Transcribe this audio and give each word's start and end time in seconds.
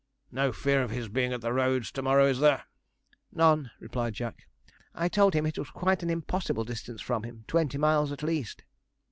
'No 0.31 0.51
fear 0.51 0.81
of 0.81 0.89
his 0.89 1.09
being 1.09 1.31
at 1.31 1.41
the 1.41 1.53
roads 1.53 1.91
to 1.91 2.01
morrow, 2.01 2.25
is 2.25 2.39
there?' 2.39 2.63
'None,' 3.33 3.69
replied 3.79 4.15
Jack. 4.15 4.47
'I 4.95 5.09
told 5.09 5.35
him 5.35 5.45
it 5.45 5.59
was 5.59 5.69
quite 5.69 6.01
an 6.01 6.09
impossible 6.09 6.63
distance 6.63 7.01
from 7.01 7.21
him, 7.21 7.45
twenty 7.47 7.77
miles 7.77 8.11
at 8.11 8.23
least.' 8.23 8.63